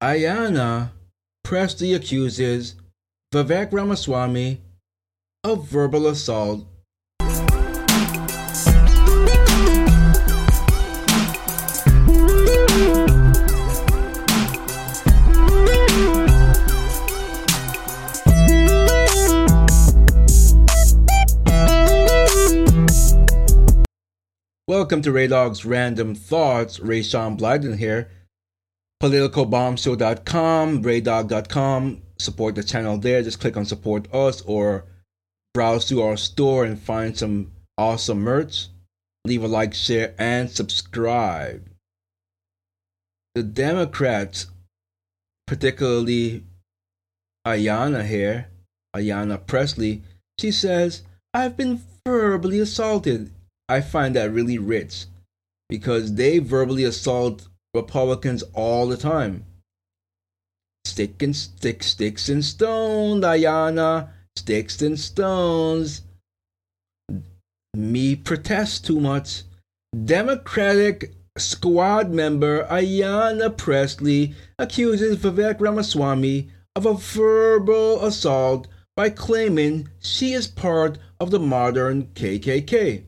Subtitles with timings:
[0.00, 0.92] Ayanna
[1.42, 2.76] Pressley accuses
[3.34, 4.60] Vivek Ramaswamy
[5.42, 6.64] of verbal assault.
[24.68, 26.78] Welcome to Ray Dog's Random Thoughts.
[26.78, 28.12] Ray Sean Blyden here
[29.02, 32.02] politicalbombshow.com, rehdogg.com.
[32.18, 33.22] Support the channel there.
[33.22, 34.84] Just click on support us or
[35.54, 38.68] browse through our store and find some awesome merch.
[39.24, 41.68] Leave a like, share, and subscribe.
[43.34, 44.46] The Democrats,
[45.46, 46.44] particularly
[47.46, 48.48] Ayanna here,
[48.96, 50.02] Ayanna Pressley,
[50.40, 53.30] she says, I've been verbally assaulted.
[53.68, 55.06] I find that really rich
[55.68, 59.44] because they verbally assault Republicans all the time.
[60.84, 64.10] Stick and stick, sticks and stones, Diana.
[64.36, 66.02] Sticks and stones.
[67.74, 69.42] Me protest too much.
[70.04, 80.32] Democratic squad member Ayanna Pressley accuses Vivek Ramaswamy of a verbal assault by claiming she
[80.32, 83.04] is part of the modern KKK.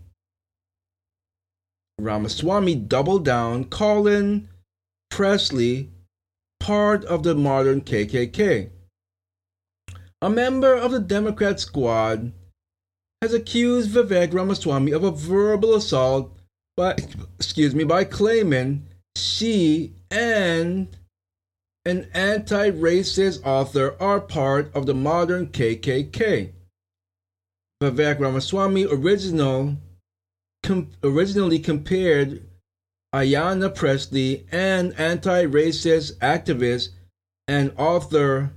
[1.98, 4.48] Ramaswamy doubled down, calling
[5.10, 5.90] Pressley
[6.60, 8.70] part of the modern KKK.
[10.22, 12.32] A member of the Democrat squad
[13.22, 16.36] has accused Vivek Ramaswamy of a verbal assault
[16.76, 16.96] by
[17.38, 20.88] excuse me by claiming she and
[21.84, 26.52] an anti-racist author are part of the modern KKK.
[27.82, 29.76] Vivek Ramaswamy original
[30.62, 32.46] com- originally compared
[33.12, 36.90] Ayanna Pressley, and anti racist activist
[37.48, 38.52] and author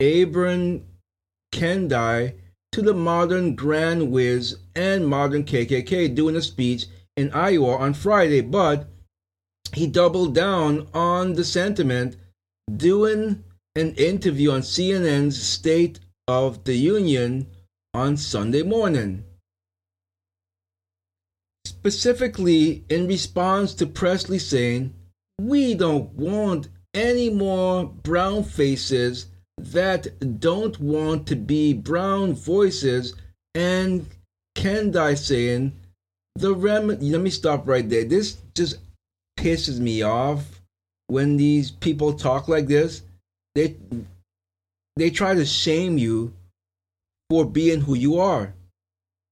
[0.00, 0.82] Ibram
[1.52, 2.34] Kendi
[2.72, 6.86] to the modern Grand Wiz and modern KKK doing a speech
[7.16, 8.88] in Iowa on Friday, but
[9.72, 12.16] he doubled down on the sentiment
[12.74, 13.44] doing
[13.74, 17.46] an interview on CNN's State of the Union
[17.92, 19.24] on Sunday morning
[21.86, 24.92] specifically in response to Pressley saying,
[25.40, 29.26] We don't want any more brown faces
[29.56, 33.14] that don't want to be brown voices,
[33.54, 34.04] and
[34.56, 35.74] Kendi saying,
[36.34, 38.04] the rem let me stop right there.
[38.04, 38.78] This just
[39.38, 40.60] pisses me off
[41.06, 43.02] when these people talk like this.
[43.54, 43.76] They
[44.96, 46.34] they try to shame you
[47.30, 48.54] for being who you are.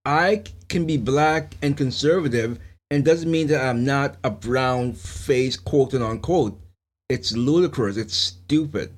[0.04, 2.58] I can be black and conservative
[2.90, 6.60] and doesn't mean that I'm not a brown face, quote and unquote.
[7.08, 7.96] It's ludicrous.
[7.96, 8.92] It's stupid.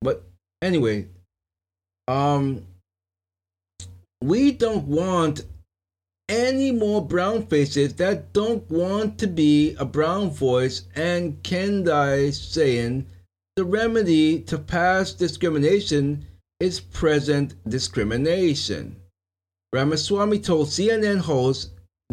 [0.00, 0.24] But
[0.60, 1.06] anyway,
[2.08, 2.66] um,
[4.22, 5.44] we don't want
[6.28, 10.82] any more brown faces that don't want to be a brown voice.
[10.94, 13.06] And Kendi saying
[13.56, 16.26] the remedy to past discrimination
[16.60, 19.01] is present discrimination.
[19.72, 21.70] Ramaswamy told CNN host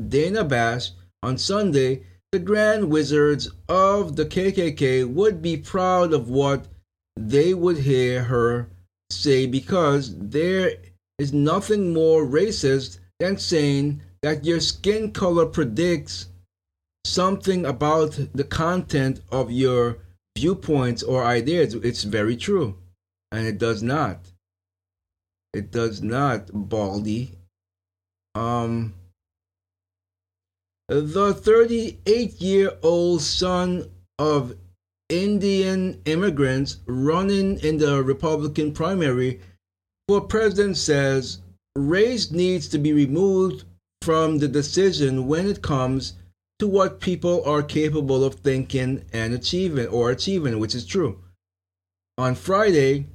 [0.08, 6.68] Dana Bash on Sunday the Grand Wizards of the KKK would be proud of what
[7.18, 8.70] they would hear her
[9.12, 10.74] say because there
[11.18, 16.28] is nothing more racist than saying that your skin color predicts
[17.06, 19.98] something about the content of your
[20.38, 21.74] viewpoints or ideas.
[21.74, 22.78] It's very true.
[23.32, 24.32] And it does not.
[25.54, 27.39] It does not, Baldy.
[28.36, 28.94] Um,
[30.88, 34.56] the 38 year old son of
[35.10, 39.40] Indian immigrants running in the Republican primary
[40.08, 41.40] for president says
[41.76, 43.66] race needs to be removed
[44.02, 46.14] from the decision when it comes
[46.60, 51.20] to what people are capable of thinking and achieving or achieving, which is true.
[52.18, 53.06] On Friday,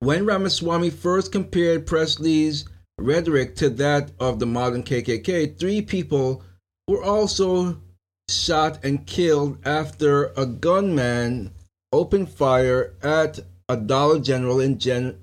[0.00, 2.64] when Ramaswamy first compared Pressley's
[2.98, 6.42] rhetoric to that of the modern KKK, three people
[6.86, 7.80] were also
[8.28, 11.52] shot and killed after a gunman
[11.92, 15.18] opened fire at a Dollar General in, Gen-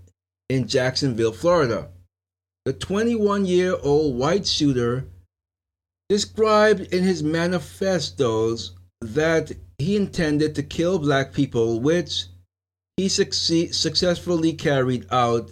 [0.49, 1.89] in Jacksonville, Florida.
[2.65, 5.07] The 21 year old white shooter
[6.09, 12.25] described in his manifestos that he intended to kill black people, which
[12.97, 15.51] he succeed- successfully carried out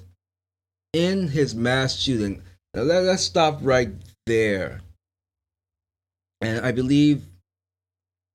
[0.93, 2.41] in his mass shooting.
[2.73, 3.89] Now let, us stop right
[4.25, 4.81] there.
[6.41, 7.23] And I believe,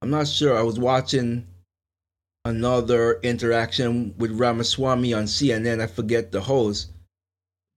[0.02, 1.46] I'm not sure, I was watching
[2.44, 5.80] another interaction with Ramaswamy on CNN.
[5.80, 6.90] I forget the host,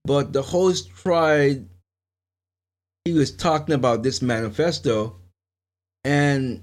[0.04, 1.68] but the host tried.
[3.04, 5.16] He was talking about this manifesto,
[6.04, 6.62] and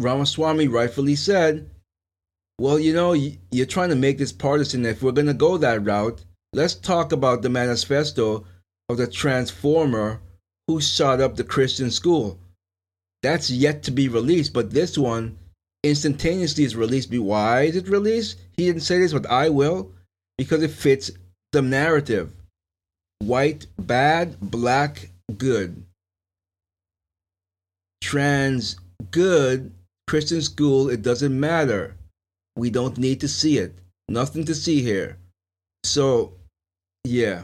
[0.00, 1.70] Ramaswamy rightfully said,
[2.58, 4.86] "Well, you know, you're trying to make this partisan.
[4.86, 8.44] If we're going to go that route, let's talk about the manifesto
[8.88, 10.20] of the transformer
[10.68, 12.38] who shot up the Christian school.
[13.22, 15.38] That's yet to be released, but this one
[15.84, 17.10] instantaneously is released.
[17.10, 18.38] Why is it released?
[18.56, 19.92] He didn't say this, but I will,
[20.38, 21.10] because it fits
[21.52, 22.32] the narrative.
[23.20, 25.84] White, bad, black, good.
[28.02, 28.76] Trans,
[29.10, 29.72] good,
[30.08, 31.94] Christian school, it doesn't matter.
[32.56, 33.78] We don't need to see it.
[34.08, 35.18] Nothing to see here.
[35.84, 36.34] So,
[37.04, 37.42] yeah,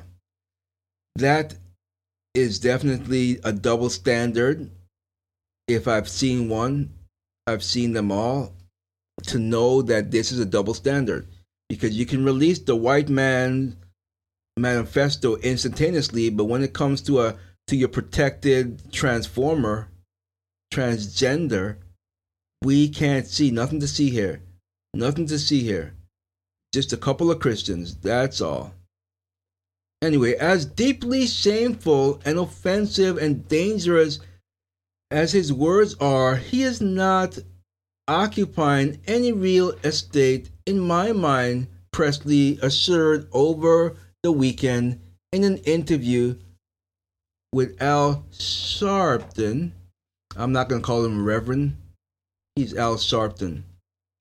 [1.16, 1.54] that
[2.34, 4.70] is definitely a double standard.
[5.66, 6.90] If I've seen one,
[7.46, 8.54] I've seen them all
[9.24, 11.26] to know that this is a double standard
[11.68, 13.76] because you can release the white man
[14.56, 19.88] manifesto instantaneously, but when it comes to a to your protected transformer,
[20.72, 21.76] transgender,
[22.62, 24.40] we can't see nothing to see here.
[24.94, 25.94] Nothing to see here.
[26.72, 28.74] Just a couple of Christians, that's all.
[30.00, 34.20] Anyway, as deeply shameful and offensive and dangerous
[35.10, 37.38] as his words are, he is not
[38.06, 45.00] occupying any real estate in my mind, Pressley assured over the weekend
[45.32, 46.36] in an interview
[47.52, 49.72] with Al Sharpton.
[50.36, 51.76] I'm not going to call him Reverend.
[52.54, 53.64] He's Al Sharpton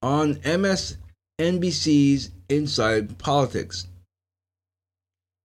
[0.01, 3.87] on MSNBC's Inside Politics.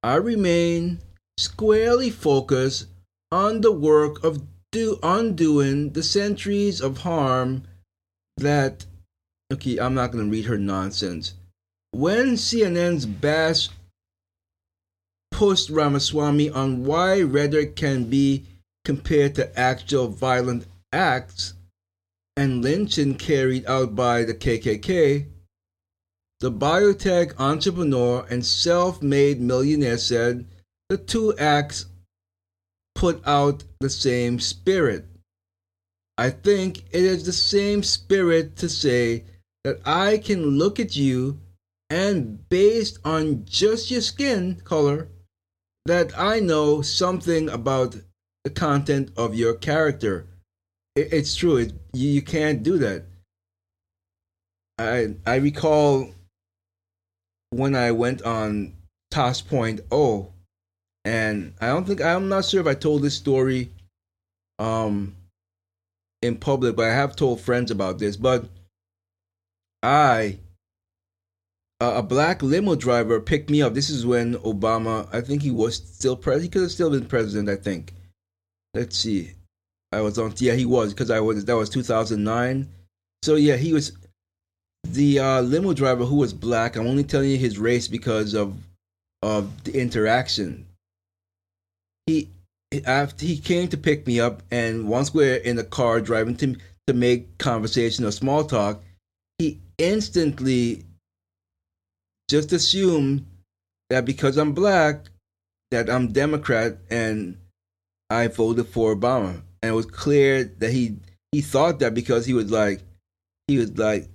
[0.02, 1.00] I remain
[1.38, 2.86] squarely focused
[3.30, 7.62] on the work of do undoing the centuries of harm
[8.38, 8.86] that
[9.52, 11.34] okay, I'm not gonna read her nonsense.
[11.92, 13.68] When CNN's Bash
[15.30, 18.46] pushed Ramaswamy on why rhetoric can be
[18.84, 21.54] compared to actual violent acts
[22.36, 25.26] and lynching carried out by the KKK,
[26.40, 30.46] the biotech entrepreneur and self made millionaire said
[30.88, 31.86] the two acts
[32.94, 35.06] put out the same spirit.
[36.18, 39.24] I think it is the same spirit to say
[39.64, 41.40] that I can look at you
[41.88, 45.08] and based on just your skin color,
[45.86, 47.96] that I know something about
[48.44, 50.26] the content of your character.
[50.96, 51.56] It's true.
[51.56, 53.04] It, you, you can't do that.
[54.78, 56.10] I I recall
[57.50, 58.74] when I went on
[59.10, 60.32] Toss Point O,
[61.04, 63.70] and I don't think I'm not sure if I told this story
[64.58, 65.16] um
[66.20, 68.16] in public, but I have told friends about this.
[68.16, 68.48] But
[69.82, 70.38] I
[71.80, 73.74] uh, black limo driver picked me up.
[73.74, 76.44] This is when Obama, I think he was still president.
[76.44, 77.48] He could have still been president.
[77.48, 77.92] I think.
[78.74, 79.32] Let's see.
[79.92, 80.32] I was on.
[80.38, 81.44] Yeah, he was because I was.
[81.44, 82.68] That was 2009.
[83.22, 83.92] So yeah, he was
[84.84, 86.76] the uh, limo driver who was black.
[86.76, 88.56] I'm only telling you his race because of
[89.22, 90.66] of the interaction.
[92.06, 92.30] He
[92.86, 96.56] after he came to pick me up, and once we're in the car driving to
[96.86, 98.82] to make conversation or small talk,
[99.38, 100.84] he instantly
[102.28, 103.26] just assumed
[103.90, 105.10] that because I'm black,
[105.70, 107.36] that I'm Democrat and
[108.10, 109.42] I voted for Obama.
[109.62, 110.96] And it was clear that he
[111.30, 112.80] he thought that because he was like
[113.48, 114.08] he was like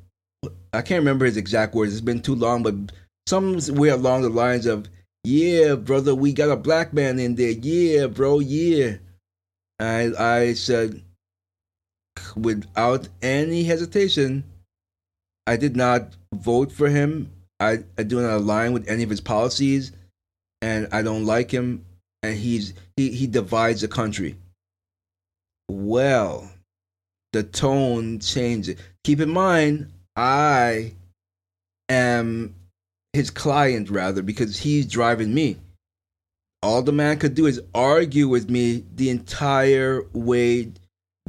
[0.74, 1.94] I can't remember his exact words.
[1.94, 2.76] It's been too long, but
[3.28, 4.88] somewhere along the lines of,
[5.24, 7.52] "Yeah, brother, we got a black man in there.
[7.52, 8.98] Yeah, bro, yeah."
[9.80, 11.02] I I said,
[12.36, 14.44] without any hesitation,
[15.46, 17.32] I did not vote for him.
[17.60, 19.92] I, I do not align with any of his policies,
[20.62, 21.86] and I don't like him.
[22.24, 24.36] And he's he he divides the country.
[25.70, 26.50] Well,
[27.34, 28.80] the tone changes.
[29.04, 30.94] Keep in mind, I
[31.90, 32.56] am
[33.14, 35.58] his client rather because he's driving me.
[36.64, 40.72] All the man could do is argue with me the entire way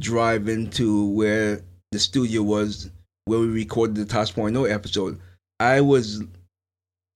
[0.01, 2.89] driving to where the studio was
[3.25, 5.19] where we recorded the Tosh Point episode.
[5.59, 6.23] I was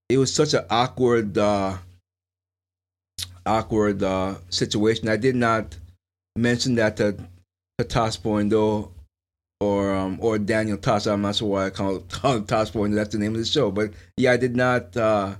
[0.08, 1.78] it was such an awkward uh
[3.46, 5.08] awkward uh situation.
[5.08, 5.76] I did not
[6.36, 7.16] mention that to,
[7.78, 8.92] to though
[9.60, 11.06] or um, or Daniel Tosh.
[11.06, 12.92] I'm not sure why I call, call him.
[12.92, 13.70] That's the name of the show.
[13.70, 14.96] But yeah, I did not.
[14.96, 15.36] Uh,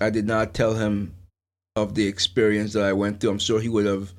[0.00, 1.14] I did not tell him
[1.76, 3.30] of the experience that I went through.
[3.30, 4.12] I'm sure he would have.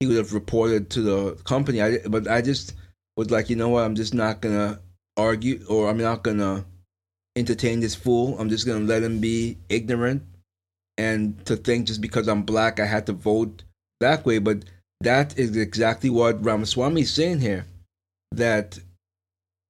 [0.00, 1.80] He would have reported to the company.
[1.80, 2.74] I but I just
[3.16, 3.84] was like, you know what?
[3.84, 4.80] I'm just not gonna
[5.16, 6.64] argue or I'm not gonna
[7.36, 8.38] entertain this fool.
[8.38, 10.22] I'm just gonna let him be ignorant
[10.98, 13.62] and to think just because I'm black I had to vote
[14.00, 14.38] that way.
[14.38, 14.64] But
[15.04, 17.66] that is exactly what Ramaswamy is saying here.
[18.32, 18.78] That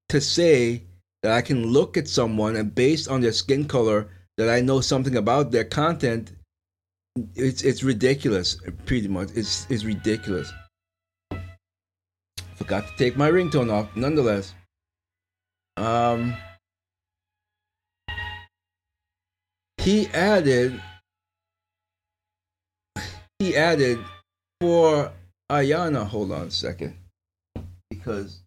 [0.08, 0.84] to say
[1.22, 4.80] that I can look at someone and based on their skin color that I know
[4.80, 6.32] something about their content,
[7.34, 8.56] it's it's ridiculous.
[8.86, 10.52] Pretty much, it's it's ridiculous.
[12.56, 13.94] Forgot to take my ringtone off.
[13.96, 14.54] Nonetheless,
[15.76, 16.34] um,
[19.78, 20.80] he added
[23.38, 23.98] he added
[24.60, 25.12] for
[25.54, 26.04] Ayanna.
[26.08, 26.96] Hold on a second,
[27.88, 28.40] because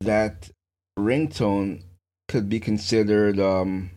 [0.00, 0.50] that
[0.98, 1.82] ringtone
[2.26, 3.92] could be considered um,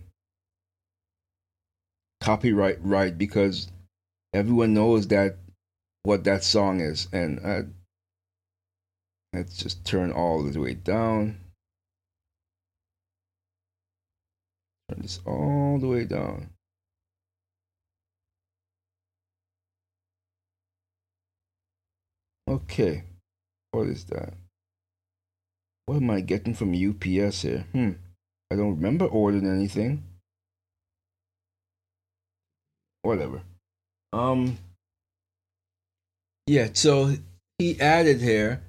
[2.21, 3.71] copyright right because
[4.33, 5.37] everyone knows that
[6.03, 7.07] what that song is.
[7.11, 7.61] And uh,
[9.33, 11.37] let's just turn all the way down.
[14.89, 16.50] Turn this all the way down
[22.51, 23.03] okay
[23.71, 24.33] what is that
[25.91, 27.65] what am I getting from UPS here?
[27.73, 27.91] Hmm.
[28.49, 30.03] I don't remember ordering anything.
[33.01, 33.41] Whatever.
[34.13, 34.57] Um.
[36.47, 37.15] Yeah, so
[37.57, 38.61] he added here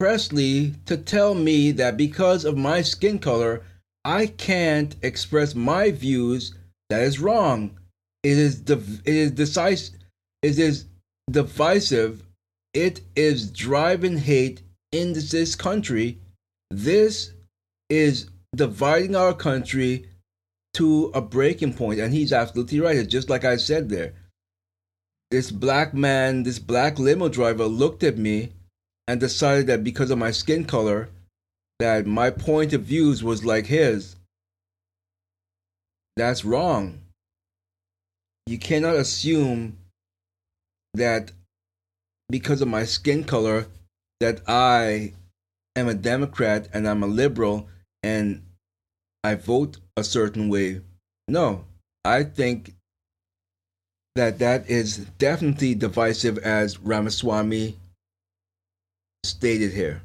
[0.00, 3.62] Pressley to tell me that because of my skin color,
[4.04, 6.54] I can't express my views.
[6.90, 7.78] That is wrong.
[8.24, 9.94] It is div- it is decisive.
[10.42, 10.86] It is
[11.30, 12.22] divisive.
[12.74, 14.62] It is driving hate
[14.92, 16.18] in this country,
[16.70, 17.32] this
[17.88, 20.06] is dividing our country
[20.74, 21.98] to a breaking point.
[21.98, 22.96] And he's absolutely right.
[22.96, 24.12] It's just like I said there.
[25.30, 28.52] This black man, this black limo driver looked at me
[29.08, 31.08] and decided that because of my skin color,
[31.78, 34.16] that my point of views was like his.
[36.16, 37.00] That's wrong.
[38.46, 39.78] You cannot assume
[40.94, 41.32] that
[42.28, 43.66] because of my skin color
[44.20, 45.12] that I
[45.76, 47.68] am a Democrat and I'm a liberal
[48.02, 48.42] and
[49.24, 50.80] I vote a certain way.
[51.28, 51.64] No,
[52.04, 52.74] I think
[54.16, 57.76] that that is definitely divisive as Ramaswamy
[59.24, 60.02] stated here.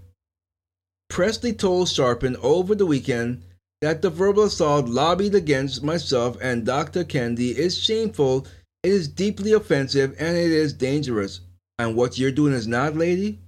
[1.10, 3.44] Pressley told Sharpton over the weekend
[3.82, 7.04] that the verbal assault lobbied against myself and Dr.
[7.04, 8.46] Kendi is shameful,
[8.88, 11.42] it is deeply offensive, and it is dangerous.
[11.80, 13.40] And what you're doing is not, lady?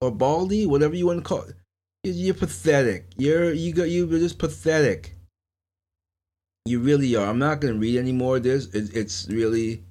[0.00, 1.56] or baldy, whatever you want to call it.
[2.02, 3.06] You're pathetic.
[3.16, 5.14] You're you got you're just pathetic.
[6.64, 7.26] You really are.
[7.26, 8.66] I'm not gonna read any more of this.
[8.74, 9.84] It, it's really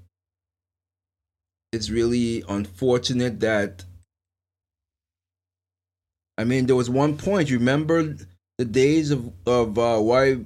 [1.71, 3.85] it's really unfortunate that
[6.37, 7.49] I mean there was one point.
[7.49, 8.15] You remember
[8.57, 10.39] the days of of uh, why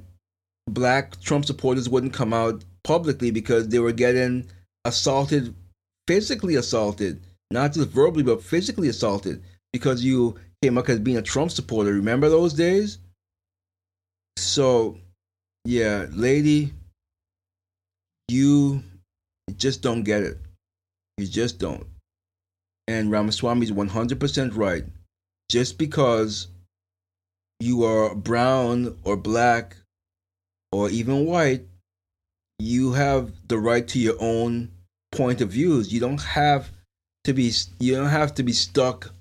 [0.68, 4.46] black Trump supporters wouldn't come out publicly because they were getting
[4.86, 5.54] assaulted,
[6.08, 7.22] physically assaulted,
[7.52, 11.94] not just verbally but physically assaulted because you came up as being a Trump supporter.
[11.94, 13.00] Remember those days?
[14.38, 14.98] So,
[15.66, 16.74] yeah, lady,
[18.28, 18.84] you
[19.56, 20.38] just don't get it.
[21.18, 21.86] You just don't.
[22.88, 24.84] And Ramaswamy is 100% right.
[25.50, 26.48] Just because
[27.60, 29.78] you are brown or black
[30.72, 31.66] or even white,
[32.60, 34.72] you have the right to your own
[35.12, 35.92] point of views.
[35.92, 36.72] You don't have
[37.26, 39.12] to be you don't have to be stuck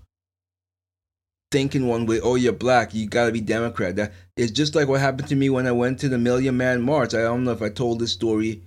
[1.53, 3.95] thinking one way, oh, you're black, you gotta be Democrat.
[3.97, 6.83] That it's just like what happened to me when I went to the Million Man
[6.83, 7.15] March.
[7.15, 8.63] I don't know if I told this story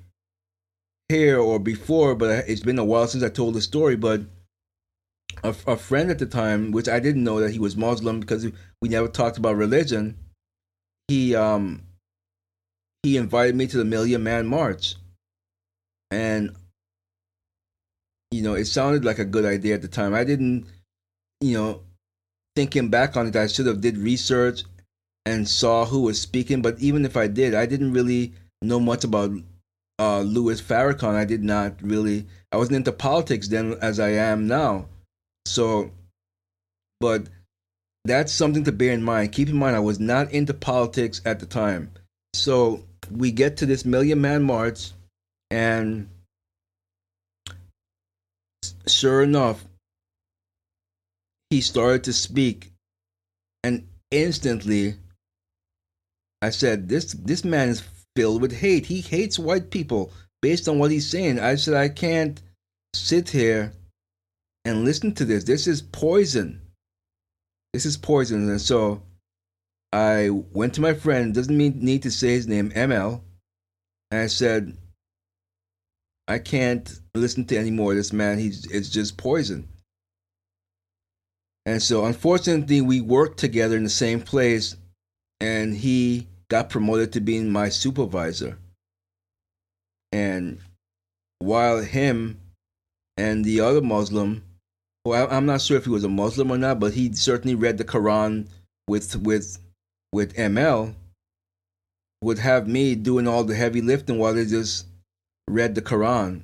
[1.10, 3.95] here or before, but it's been a while since I told the story.
[3.95, 4.22] But
[5.43, 8.45] a, a friend at the time, which I didn't know that he was Muslim because
[8.81, 10.17] we never talked about religion,
[11.07, 11.81] he um
[13.05, 14.95] he invited me to the Million Man March,
[16.09, 16.55] and
[18.31, 20.15] you know it sounded like a good idea at the time.
[20.15, 20.65] I didn't,
[21.39, 21.81] you know,
[22.55, 24.63] thinking back on it, I should have did research
[25.24, 26.63] and saw who was speaking.
[26.63, 28.33] But even if I did, I didn't really
[28.63, 29.29] know much about
[30.00, 31.13] uh, Louis Farrakhan.
[31.13, 32.25] I did not really.
[32.51, 34.88] I wasn't into politics then as I am now.
[35.45, 35.91] So,
[37.00, 37.27] but
[38.03, 39.31] that's something to bear in mind.
[39.31, 41.91] Keep in mind, I was not into politics at the time.
[42.33, 44.91] So we get to this Million Man March,
[45.51, 46.09] and
[48.88, 49.65] sure enough,
[51.50, 52.71] he started to speak,
[53.63, 54.95] and instantly
[56.41, 57.83] I said, This this man is
[58.15, 58.85] filled with hate.
[58.85, 61.39] He hates white people based on what he's saying.
[61.39, 62.41] I said, I can't
[62.93, 63.74] sit here
[64.65, 65.43] And listen to this.
[65.43, 66.62] This is poison.
[67.74, 68.50] This is poison.
[68.50, 69.03] And so
[69.96, 73.22] I went to my friend, doesn't mean, need to say his name, ML,
[74.12, 74.75] and I said,
[76.28, 78.38] I can't listen to any more of this man.
[78.38, 79.70] He's it's just poison.
[81.66, 84.75] And so unfortunately we worked together in the same place
[85.40, 88.58] and he got promoted to being my supervisor.
[90.12, 90.60] And
[91.40, 92.42] while him
[93.16, 94.44] and the other Muslim,
[95.06, 97.78] well, I'm not sure if he was a Muslim or not, but he certainly read
[97.78, 98.50] the Quran
[98.90, 99.60] with with
[100.15, 100.95] with ML,
[102.22, 104.88] would have me doing all the heavy lifting while they just
[105.45, 106.41] read the Quran.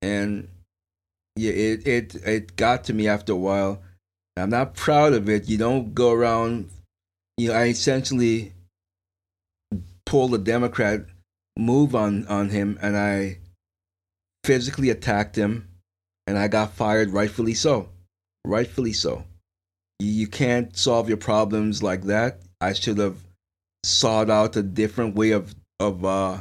[0.00, 0.48] And
[1.36, 3.82] yeah, it it it got to me after a while.
[4.38, 5.50] I'm not proud of it.
[5.50, 6.70] You don't go around.
[7.36, 8.54] You know, I essentially
[10.06, 11.04] pulled a Democrat
[11.58, 13.38] move on on him, and I
[14.44, 15.68] physically attacked him,
[16.26, 17.10] and I got fired.
[17.10, 17.90] Rightfully so.
[18.46, 19.24] Rightfully so.
[19.98, 22.40] You can't solve your problems like that.
[22.60, 23.18] I should have
[23.84, 26.38] sought out a different way of of uh,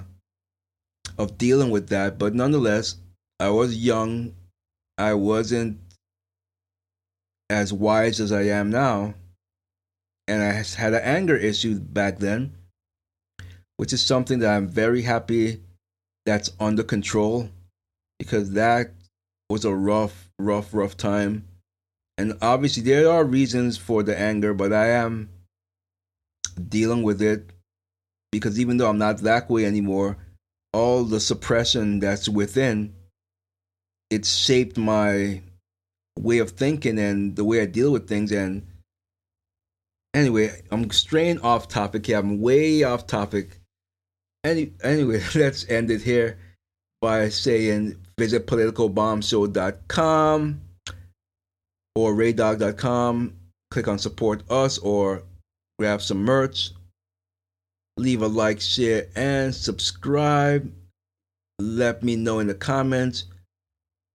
[1.18, 2.18] of dealing with that.
[2.18, 2.96] But nonetheless,
[3.40, 4.34] I was young.
[4.98, 5.80] I wasn't
[7.50, 9.14] as wise as I am now,
[10.28, 12.54] and I had an anger issue back then,
[13.78, 15.62] which is something that I'm very happy
[16.26, 17.50] that's under control
[18.18, 18.92] because that
[19.50, 21.46] was a rough, rough, rough time.
[22.18, 25.30] And obviously, there are reasons for the anger, but I am
[26.70, 27.52] dealing with it
[28.32, 30.18] because even though I'm not that way anymore,
[30.74, 32.94] all the suppression that's within
[34.10, 35.42] it's shaped my
[36.18, 38.32] way of thinking and the way I deal with things.
[38.32, 38.66] And
[40.14, 42.18] anyway, I'm straying off topic here.
[42.18, 43.60] I'm way off topic.
[44.44, 46.38] Any, anyway, let's end it here
[47.02, 50.62] by saying visit politicalbombshow.com
[51.96, 53.34] or rehdogg.com.
[53.72, 55.24] Click on support us or
[55.80, 56.72] grab some merch.
[57.98, 60.72] Leave a like, share, and subscribe.
[61.60, 63.26] Let me know in the comments.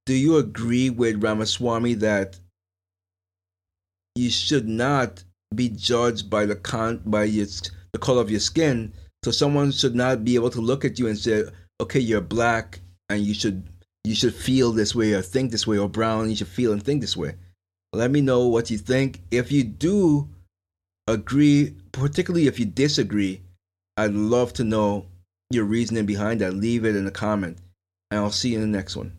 [0.06, 2.38] Do you agree with Ramaswamy that
[4.16, 7.46] you should not be judged by the con by your,
[7.92, 8.92] the color of your skin?
[9.24, 11.44] So someone should not be able to look at you and say,
[11.80, 13.62] "Okay, you're black, and you should
[14.04, 16.82] you should feel this way or think this way, or brown, you should feel and
[16.82, 17.36] think this way."
[17.92, 19.20] Let me know what you think.
[19.30, 20.28] If you do
[21.10, 23.42] agree, particularly if you disagree,
[23.96, 25.06] I'd love to know
[25.50, 26.54] your reasoning behind that.
[26.54, 27.58] Leave it in a comment,
[28.10, 29.12] and I'll see you in the next one.